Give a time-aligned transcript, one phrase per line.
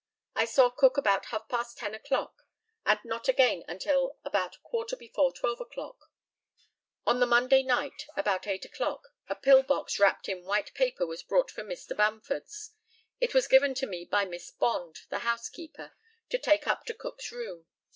[0.33, 2.47] I saw Cook about half past 10 o'clock,
[2.87, 6.09] and not again until about a quarter before 12 o'clock.
[7.05, 11.21] On the Monday night, about 8 o'clock, a pill box wrapped in white paper was
[11.21, 11.95] brought from Mr.
[11.95, 12.71] Bamford's.
[13.19, 15.91] It was given to me by Miss Bond, the housekeeper,
[16.29, 17.67] to take up to Cook's room.